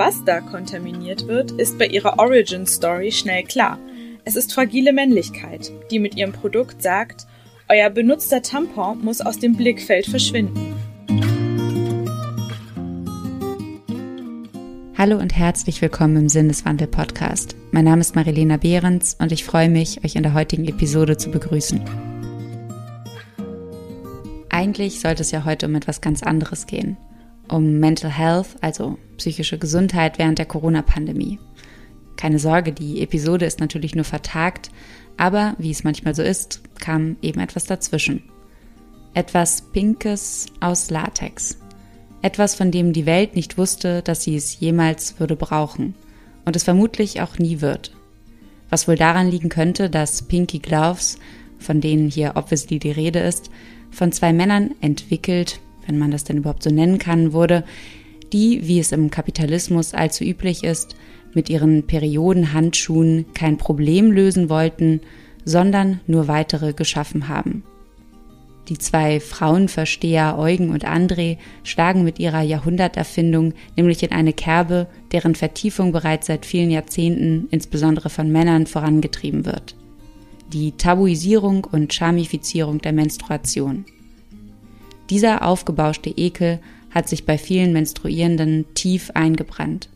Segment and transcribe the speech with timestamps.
[0.00, 3.80] Was da kontaminiert wird, ist bei ihrer Origin Story schnell klar.
[4.24, 7.26] Es ist fragile Männlichkeit, die mit ihrem Produkt sagt,
[7.68, 10.76] euer benutzter Tampon muss aus dem Blickfeld verschwinden.
[14.96, 17.56] Hallo und herzlich willkommen im Sinneswandel Podcast.
[17.72, 21.32] Mein Name ist Marilena Behrens und ich freue mich, euch in der heutigen Episode zu
[21.32, 21.82] begrüßen.
[24.48, 26.96] Eigentlich sollte es ja heute um etwas ganz anderes gehen.
[27.48, 31.38] Um Mental Health, also psychische Gesundheit während der Corona-Pandemie.
[32.16, 34.70] Keine Sorge, die Episode ist natürlich nur vertagt,
[35.16, 38.22] aber wie es manchmal so ist, kam eben etwas dazwischen.
[39.14, 41.58] Etwas Pinkes aus Latex.
[42.22, 45.94] Etwas, von dem die Welt nicht wusste, dass sie es jemals würde brauchen
[46.44, 47.92] und es vermutlich auch nie wird.
[48.70, 51.18] Was wohl daran liegen könnte, dass Pinky Gloves,
[51.58, 53.50] von denen hier obviously die Rede ist,
[53.90, 57.64] von zwei Männern entwickelt, wenn man das denn überhaupt so nennen kann, wurde,
[58.32, 60.94] die, wie es im Kapitalismus allzu üblich ist,
[61.34, 65.00] mit ihren Periodenhandschuhen kein Problem lösen wollten,
[65.44, 67.64] sondern nur weitere geschaffen haben.
[68.68, 75.34] Die zwei Frauenversteher Eugen und André schlagen mit ihrer Jahrhunderterfindung nämlich in eine Kerbe, deren
[75.34, 79.74] Vertiefung bereits seit vielen Jahrzehnten insbesondere von Männern vorangetrieben wird.
[80.52, 83.86] Die Tabuisierung und Schamifizierung der Menstruation.
[85.10, 89.88] Dieser aufgebauschte Ekel hat sich bei vielen Menstruierenden tief eingebrannt.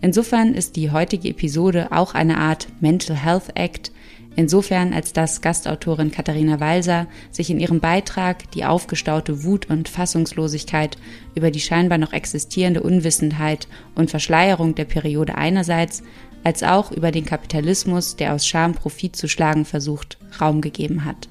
[0.00, 3.90] Insofern ist die heutige Episode auch eine Art Mental Health Act,
[4.36, 10.96] insofern als dass Gastautorin Katharina Walser sich in ihrem Beitrag die aufgestaute Wut und Fassungslosigkeit
[11.34, 16.04] über die scheinbar noch existierende Unwissenheit und Verschleierung der Periode einerseits,
[16.44, 21.28] als auch über den Kapitalismus, der aus Scham Profit zu schlagen versucht, Raum gegeben hat.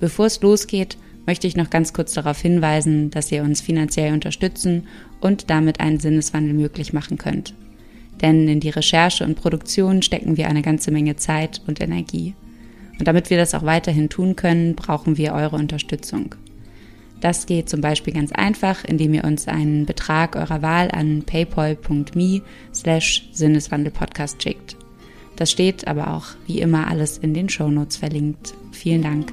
[0.00, 0.96] Bevor es losgeht,
[1.28, 4.88] möchte ich noch ganz kurz darauf hinweisen, dass ihr uns finanziell unterstützen
[5.20, 7.54] und damit einen Sinneswandel möglich machen könnt
[8.20, 12.34] denn in die Recherche und Produktion stecken wir eine ganze Menge Zeit und Energie.
[12.98, 16.34] Und damit wir das auch weiterhin tun können, brauchen wir eure Unterstützung.
[17.20, 22.42] Das geht zum Beispiel ganz einfach, indem ihr uns einen Betrag eurer Wahl an paypal.me
[22.72, 24.76] slash Sinneswandelpodcast schickt.
[25.36, 28.54] Das steht aber auch wie immer alles in den Shownotes verlinkt.
[28.72, 29.32] Vielen Dank.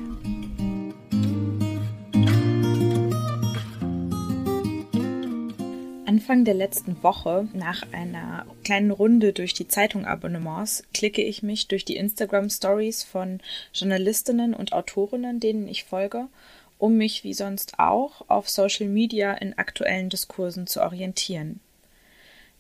[6.25, 11.85] Anfang der letzten Woche, nach einer kleinen Runde durch die Zeitung-Abonnements, klicke ich mich durch
[11.85, 13.41] die Instagram-Stories von
[13.75, 16.25] Journalistinnen und Autorinnen, denen ich folge,
[16.79, 21.59] um mich wie sonst auch auf Social Media in aktuellen Diskursen zu orientieren.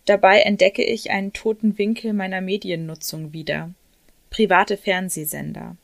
[0.05, 3.71] Dabei entdecke ich einen toten Winkel meiner Mediennutzung wieder.
[4.29, 5.75] Private Fernsehsender.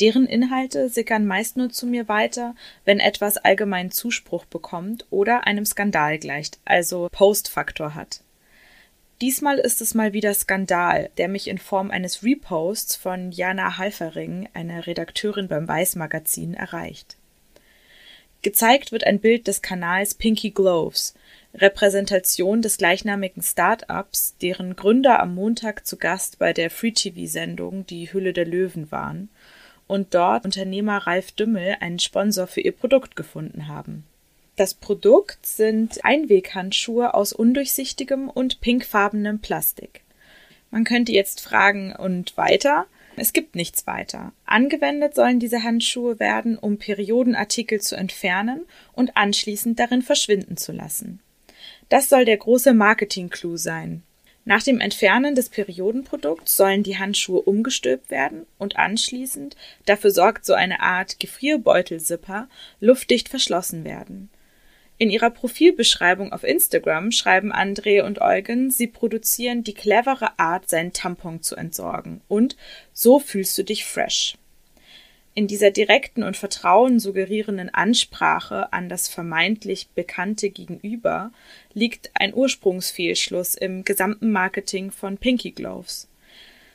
[0.00, 5.64] Deren Inhalte sickern meist nur zu mir weiter, wenn etwas allgemeinen Zuspruch bekommt oder einem
[5.64, 8.20] Skandal gleicht, also Postfaktor hat.
[9.22, 14.50] Diesmal ist es mal wieder Skandal, der mich in Form eines Reposts von Jana Halfering,
[14.52, 17.16] einer Redakteurin beim Weiß Magazin, erreicht.
[18.42, 21.14] Gezeigt wird ein Bild des Kanals Pinky Gloves,
[21.54, 28.34] Repräsentation des gleichnamigen Start-ups, deren Gründer am Montag zu Gast bei der Free-TV-Sendung Die Hülle
[28.34, 29.30] der Löwen waren
[29.86, 34.04] und dort Unternehmer Ralf Dümmel einen Sponsor für ihr Produkt gefunden haben.
[34.56, 40.00] Das Produkt sind Einweghandschuhe aus undurchsichtigem und pinkfarbenem Plastik.
[40.70, 42.86] Man könnte jetzt fragen, und weiter?
[43.16, 44.32] Es gibt nichts weiter.
[44.44, 51.20] Angewendet sollen diese Handschuhe werden, um Periodenartikel zu entfernen und anschließend darin verschwinden zu lassen.
[51.88, 54.02] Das soll der große Marketing-Clou sein.
[54.48, 60.54] Nach dem Entfernen des Periodenprodukts sollen die Handschuhe umgestülpt werden und anschließend, dafür sorgt so
[60.54, 62.48] eine Art Gefrierbeutelsipper,
[62.78, 64.30] luftdicht verschlossen werden.
[64.98, 70.92] In ihrer Profilbeschreibung auf Instagram schreiben André und Eugen, sie produzieren die clevere Art, seinen
[70.92, 72.56] Tampon zu entsorgen und
[72.92, 74.36] so fühlst du dich fresh.
[75.38, 81.30] In dieser direkten und Vertrauen suggerierenden Ansprache an das vermeintlich bekannte Gegenüber
[81.74, 86.08] liegt ein Ursprungsfehlschluss im gesamten Marketing von Pinky Gloves.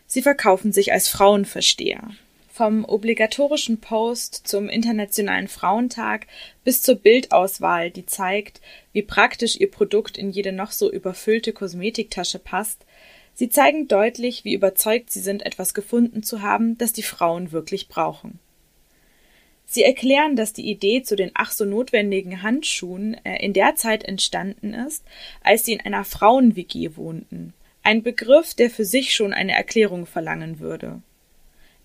[0.05, 2.11] Sie verkaufen sich als Frauenversteher.
[2.53, 6.27] Vom obligatorischen Post zum Internationalen Frauentag
[6.63, 8.61] bis zur Bildauswahl, die zeigt,
[8.93, 12.85] wie praktisch ihr Produkt in jede noch so überfüllte Kosmetiktasche passt,
[13.33, 17.87] sie zeigen deutlich, wie überzeugt sie sind, etwas gefunden zu haben, das die Frauen wirklich
[17.87, 18.37] brauchen.
[19.73, 24.03] Sie erklären, dass die Idee zu den ach so notwendigen Handschuhen äh, in der Zeit
[24.03, 25.05] entstanden ist,
[25.45, 27.53] als sie in einer Frauen-WG wohnten.
[27.81, 31.01] Ein Begriff, der für sich schon eine Erklärung verlangen würde.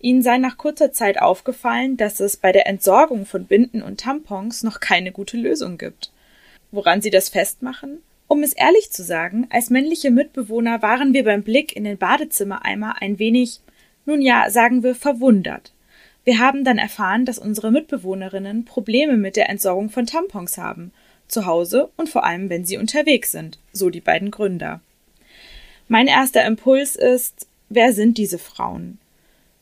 [0.01, 4.63] Ihnen sei nach kurzer Zeit aufgefallen, dass es bei der Entsorgung von Binden und Tampons
[4.63, 6.11] noch keine gute Lösung gibt.
[6.71, 7.99] Woran sie das festmachen?
[8.27, 13.01] Um es ehrlich zu sagen, als männliche Mitbewohner waren wir beim Blick in den Badezimmereimer
[13.01, 13.61] ein wenig,
[14.05, 15.71] nun ja, sagen wir, verwundert.
[16.27, 20.91] Wir haben dann erfahren, dass unsere Mitbewohnerinnen Probleme mit der Entsorgung von Tampons haben,
[21.29, 24.81] zu Hause und vor allem, wenn sie unterwegs sind, so die beiden Gründer.
[25.87, 28.99] Mein erster Impuls ist, wer sind diese Frauen?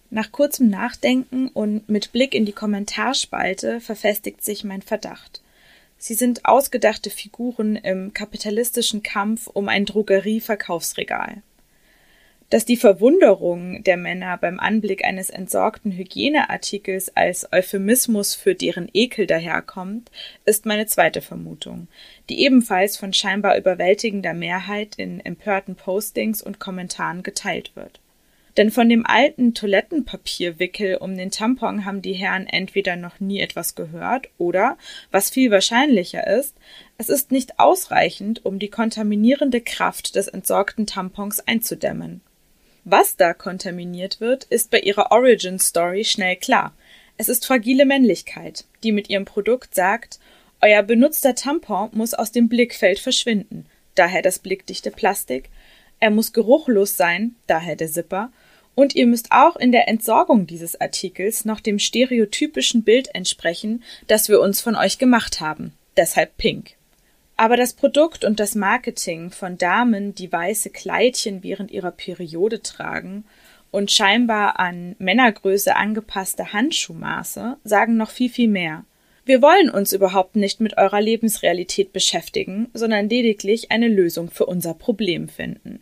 [0.10, 5.44] Nach kurzem Nachdenken und mit Blick in die Kommentarspalte verfestigt sich mein Verdacht.
[6.00, 11.44] Sie sind ausgedachte Figuren im kapitalistischen Kampf um ein Drogerieverkaufsregal.
[12.52, 19.26] Dass die Verwunderung der Männer beim Anblick eines entsorgten Hygieneartikels als Euphemismus für deren Ekel
[19.26, 20.12] daherkommt,
[20.46, 21.88] ist meine zweite Vermutung,
[22.30, 28.00] die ebenfalls von scheinbar überwältigender Mehrheit in empörten Postings und Kommentaren geteilt wird.
[28.58, 33.74] Denn von dem alten Toilettenpapierwickel um den Tampon haben die Herren entweder noch nie etwas
[33.74, 34.78] gehört oder,
[35.12, 36.56] was viel wahrscheinlicher ist,
[37.00, 42.22] es ist nicht ausreichend, um die kontaminierende Kraft des entsorgten Tampons einzudämmen.
[42.88, 46.72] Was da kontaminiert wird, ist bei ihrer Origin Story schnell klar.
[47.18, 50.20] Es ist fragile Männlichkeit, die mit ihrem Produkt sagt,
[50.62, 53.66] euer benutzter Tampon muss aus dem Blickfeld verschwinden,
[53.96, 55.50] daher das blickdichte Plastik,
[56.00, 58.32] er muss geruchlos sein, daher der Zipper,
[58.76, 64.30] und ihr müsst auch in der Entsorgung dieses Artikels noch dem stereotypischen Bild entsprechen, das
[64.30, 65.74] wir uns von euch gemacht haben.
[65.98, 66.75] Deshalb pink.
[67.38, 73.26] Aber das Produkt und das Marketing von Damen, die weiße Kleidchen während ihrer Periode tragen
[73.72, 78.86] und scheinbar an Männergröße angepasste Handschuhmaße, sagen noch viel, viel mehr.
[79.26, 84.76] Wir wollen uns überhaupt nicht mit eurer Lebensrealität beschäftigen, sondern lediglich eine Lösung für unser
[84.76, 85.82] Problem finden.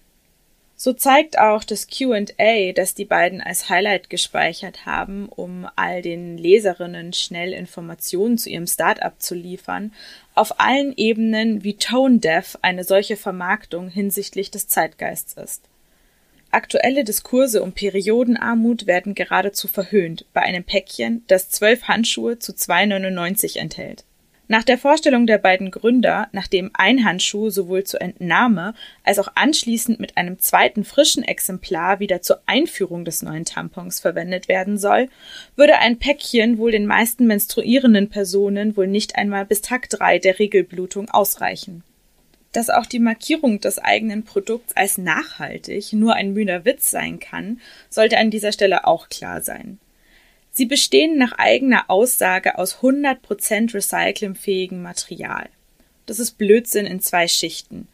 [0.76, 6.38] So zeigt auch das QA, das die beiden als Highlight gespeichert haben, um all den
[6.38, 9.94] Leserinnen schnell Informationen zu ihrem Startup zu liefern,
[10.36, 15.64] auf allen Ebenen, wie tone deaf eine solche Vermarktung hinsichtlich des Zeitgeists ist.
[16.52, 23.58] Aktuelle Diskurse um Periodenarmut werden geradezu verhöhnt bei einem Päckchen, das zwölf Handschuhe zu 2,99
[23.58, 24.06] enthält.
[24.50, 28.74] Nach der Vorstellung der beiden Gründer, nachdem ein Handschuh sowohl zur Entnahme
[29.04, 34.50] als auch anschließend mit einem zweiten frischen Exemplar wieder zur Einführung des neuen Tampons verwendet
[34.50, 35.08] werden soll,
[35.56, 40.40] würde ein Päckchen wohl den meisten menstruierenden Personen wohl nicht einmal bis Tag drei der
[40.40, 41.84] Regelblutung ausreichen.
[42.52, 47.62] Dass auch die Markierung des eigenen Produkts als nachhaltig nur ein müder Witz sein kann,
[47.90, 49.80] sollte an dieser Stelle auch klar sein.
[50.56, 55.50] Sie bestehen nach eigener Aussage aus 100% recyclingfähigem Material.
[56.06, 57.88] Das ist Blödsinn in zwei Schichten.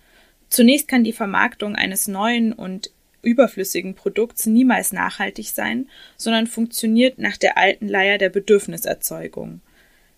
[0.50, 2.92] Zunächst kann die Vermarktung eines neuen und
[3.22, 9.62] überflüssigen Produkts niemals nachhaltig sein, sondern funktioniert nach der alten Leier der Bedürfniserzeugung.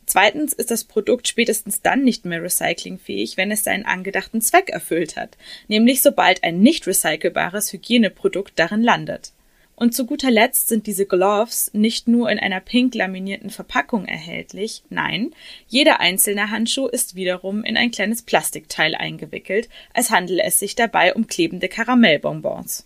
[0.07, 5.15] Zweitens ist das Produkt spätestens dann nicht mehr recyclingfähig, wenn es seinen angedachten Zweck erfüllt
[5.15, 5.37] hat,
[5.67, 9.31] nämlich sobald ein nicht recycelbares Hygieneprodukt darin landet.
[9.81, 14.83] Und zu guter Letzt sind diese Gloves nicht nur in einer pink laminierten Verpackung erhältlich,
[14.91, 15.31] nein,
[15.67, 21.15] jeder einzelne Handschuh ist wiederum in ein kleines Plastikteil eingewickelt, als handele es sich dabei
[21.15, 22.85] um klebende Karamellbonbons.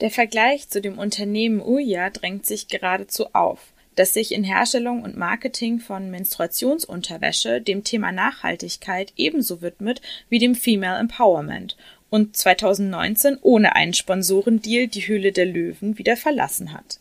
[0.00, 3.60] Der Vergleich zu dem Unternehmen Uya drängt sich geradezu auf,
[3.94, 10.56] das sich in Herstellung und Marketing von Menstruationsunterwäsche dem Thema Nachhaltigkeit ebenso widmet wie dem
[10.56, 11.76] Female Empowerment
[12.10, 17.00] und 2019 ohne einen Sponsorendeal die Höhle der Löwen wieder verlassen hat.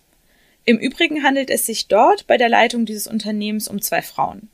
[0.65, 4.50] Im Übrigen handelt es sich dort bei der Leitung dieses Unternehmens um zwei Frauen.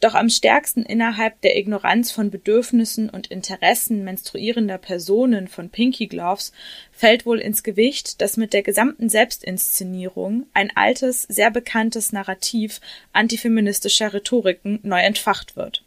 [0.00, 6.52] Doch am stärksten innerhalb der Ignoranz von Bedürfnissen und Interessen menstruierender Personen von Pinky Gloves
[6.92, 12.80] fällt wohl ins Gewicht, dass mit der gesamten Selbstinszenierung ein altes, sehr bekanntes Narrativ
[13.12, 15.83] antifeministischer Rhetoriken neu entfacht wird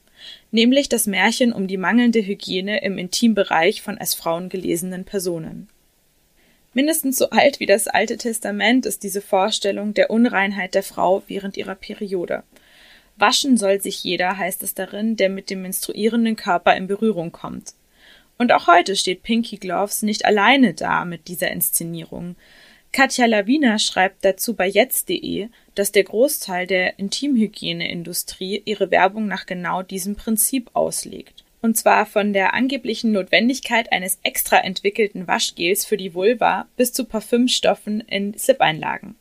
[0.52, 5.70] nämlich das Märchen um die mangelnde Hygiene im Intimbereich von als Frauen gelesenen Personen.
[6.74, 11.58] Mindestens so alt wie das Alte Testament ist diese Vorstellung der Unreinheit der Frau während
[11.58, 12.44] ihrer Periode.
[13.16, 17.74] Waschen soll sich jeder, heißt es darin, der mit dem menstruierenden Körper in Berührung kommt.
[18.38, 22.36] Und auch heute steht Pinky Gloves nicht alleine da mit dieser Inszenierung.
[22.98, 29.84] Katja Lawiner schreibt dazu bei jetzt.de, dass der Großteil der Intimhygieneindustrie ihre Werbung nach genau
[29.84, 31.46] diesem Prinzip auslegt.
[31.62, 37.06] Und zwar von der angeblichen Notwendigkeit eines extra entwickelten Waschgels für die Vulva bis zu
[37.06, 39.14] Parfümstoffen in Slip-Einlagen.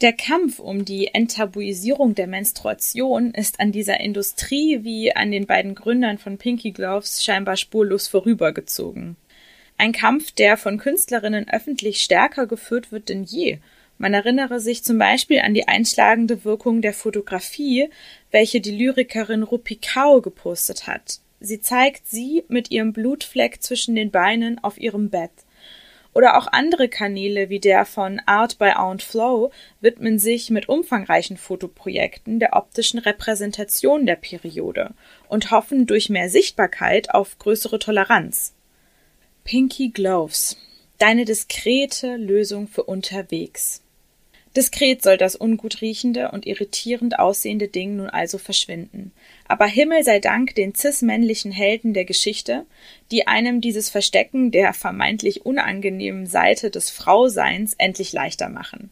[0.00, 5.74] Der Kampf um die Enttabuisierung der Menstruation ist an dieser Industrie wie an den beiden
[5.74, 9.16] Gründern von Pinky Gloves scheinbar spurlos vorübergezogen.
[9.78, 13.58] Ein Kampf, der von Künstlerinnen öffentlich stärker geführt wird denn je.
[13.98, 17.90] Man erinnere sich zum Beispiel an die einschlagende Wirkung der Fotografie,
[18.30, 21.20] welche die Lyrikerin Rupi Kaur gepostet hat.
[21.40, 25.32] sie zeigt sie mit ihrem Blutfleck zwischen den Beinen auf ihrem Bett.
[26.14, 29.50] Oder auch andere Kanäle wie der von Art by Aunt Flow
[29.82, 34.94] widmen sich mit umfangreichen Fotoprojekten der optischen Repräsentation der Periode
[35.28, 38.55] und hoffen durch mehr Sichtbarkeit auf größere Toleranz.
[39.46, 40.56] Pinky Gloves.
[40.98, 43.80] Deine diskrete Lösung für unterwegs.
[44.56, 49.12] Diskret soll das ungut riechende und irritierend aussehende Ding nun also verschwinden.
[49.46, 52.66] Aber Himmel sei Dank den cis-männlichen Helden der Geschichte,
[53.12, 58.90] die einem dieses Verstecken der vermeintlich unangenehmen Seite des Frauseins endlich leichter machen.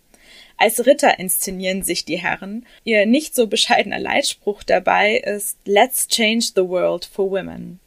[0.56, 2.64] Als Ritter inszenieren sich die Herren.
[2.84, 7.80] Ihr nicht so bescheidener Leitspruch dabei ist Let's change the world for women.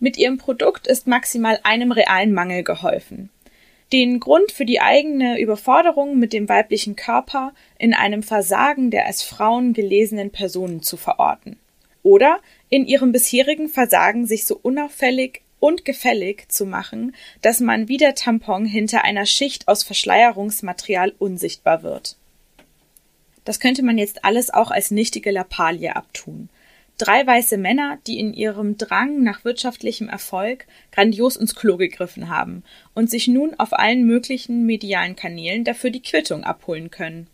[0.00, 3.30] Mit ihrem Produkt ist maximal einem realen Mangel geholfen
[3.92, 9.22] den Grund für die eigene Überforderung mit dem weiblichen Körper in einem Versagen der als
[9.22, 11.58] Frauen gelesenen Personen zu verorten.
[12.02, 12.38] Oder
[12.68, 18.14] in ihrem bisherigen Versagen sich so unauffällig und gefällig zu machen, dass man wie der
[18.14, 22.16] Tampon hinter einer Schicht aus Verschleierungsmaterial unsichtbar wird.
[23.44, 26.50] Das könnte man jetzt alles auch als nichtige Lappalie abtun.
[26.98, 32.64] Drei weiße Männer, die in ihrem Drang nach wirtschaftlichem Erfolg grandios ins Klo gegriffen haben
[32.92, 37.28] und sich nun auf allen möglichen medialen Kanälen dafür die Quittung abholen können.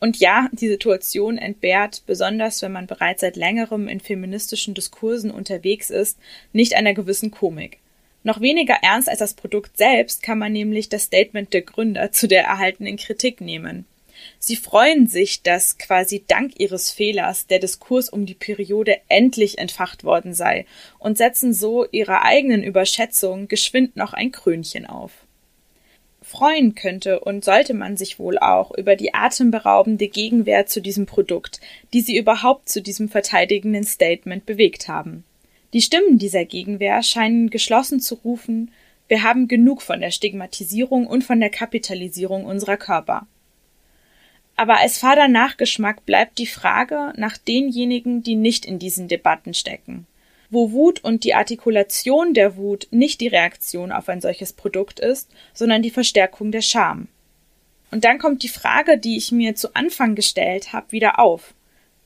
[0.00, 5.90] Und ja, die Situation entbehrt, besonders wenn man bereits seit längerem in feministischen Diskursen unterwegs
[5.90, 6.18] ist,
[6.54, 7.78] nicht einer gewissen Komik.
[8.22, 12.28] Noch weniger ernst als das Produkt selbst kann man nämlich das Statement der Gründer zu
[12.28, 13.84] der erhaltenen Kritik nehmen.
[14.38, 20.04] Sie freuen sich, dass quasi dank ihres Fehlers der Diskurs um die Periode endlich entfacht
[20.04, 20.66] worden sei
[20.98, 25.12] und setzen so ihrer eigenen Überschätzung geschwind noch ein Krönchen auf.
[26.22, 31.60] Freuen könnte und sollte man sich wohl auch über die atemberaubende Gegenwehr zu diesem Produkt,
[31.92, 35.24] die sie überhaupt zu diesem verteidigenden Statement bewegt haben.
[35.72, 38.72] Die Stimmen dieser Gegenwehr scheinen geschlossen zu rufen,
[39.08, 43.26] wir haben genug von der Stigmatisierung und von der Kapitalisierung unserer Körper.
[44.56, 50.06] Aber als fader Nachgeschmack bleibt die Frage nach denjenigen, die nicht in diesen Debatten stecken.
[50.48, 55.30] Wo Wut und die Artikulation der Wut nicht die Reaktion auf ein solches Produkt ist,
[55.52, 57.08] sondern die Verstärkung der Scham.
[57.90, 61.54] Und dann kommt die Frage, die ich mir zu Anfang gestellt habe, wieder auf.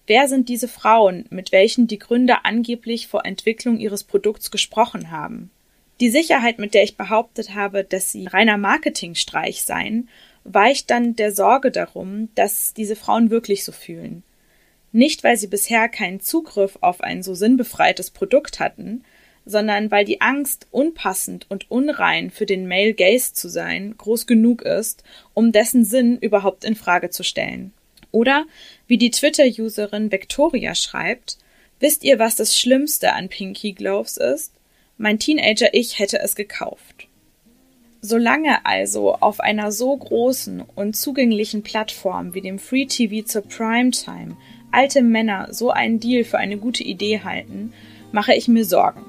[0.07, 5.51] Wer sind diese Frauen, mit welchen die Gründer angeblich vor Entwicklung ihres Produkts gesprochen haben?
[6.01, 10.09] Die Sicherheit, mit der ich behauptet habe, dass sie reiner Marketingstreich seien,
[10.45, 14.23] weicht dann der Sorge darum, dass diese Frauen wirklich so fühlen.
[14.93, 19.05] Nicht, weil sie bisher keinen Zugriff auf ein so sinnbefreites Produkt hatten,
[19.47, 24.63] sondern weil die Angst, unpassend und unrein für den Male Gaze zu sein, groß genug
[24.63, 25.03] ist,
[25.35, 27.73] um dessen Sinn überhaupt in Frage zu stellen.
[28.13, 28.47] Oder,
[28.87, 31.39] wie die Twitter-Userin Victoria schreibt,
[31.79, 34.53] wisst ihr, was das Schlimmste an Pinky Gloves ist?
[34.99, 37.07] Mein Teenager-Ich hätte es gekauft.
[38.03, 44.37] Solange also auf einer so großen und zugänglichen Plattform wie dem Free TV zur Primetime
[44.71, 47.73] alte Männer so einen Deal für eine gute Idee halten,
[48.13, 49.05] mache ich mir Sorgen.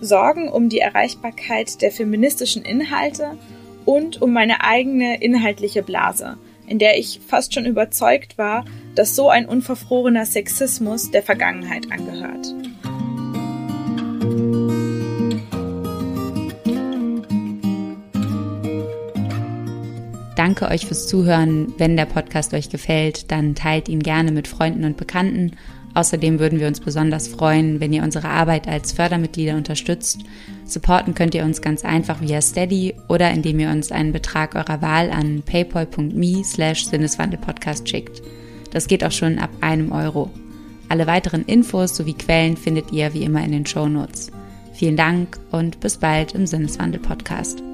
[0.00, 3.38] Sorgen um die Erreichbarkeit der feministischen Inhalte
[3.86, 9.30] und um meine eigene inhaltliche Blase, in der ich fast schon überzeugt war, dass so
[9.30, 12.54] ein unverfrorener Sexismus der Vergangenheit angehört.
[20.46, 21.74] Danke euch fürs Zuhören.
[21.76, 25.56] Wenn der Podcast euch gefällt, dann teilt ihn gerne mit Freunden und Bekannten.
[25.94, 30.20] Außerdem würden wir uns besonders freuen, wenn ihr unsere Arbeit als Fördermitglieder unterstützt.
[30.64, 34.80] Supporten könnt ihr uns ganz einfach via Steady oder indem ihr uns einen Betrag eurer
[34.82, 38.22] Wahl an paypal.me slash sinneswandelpodcast schickt.
[38.70, 40.30] Das geht auch schon ab einem Euro.
[40.88, 44.30] Alle weiteren Infos sowie Quellen findet ihr wie immer in den Show Notes.
[44.74, 47.64] Vielen Dank und bis bald im Sinneswandel Podcast.